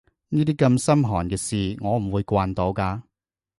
[0.29, 3.03] 呢啲咁心寒嘅事我唔會慣到㗎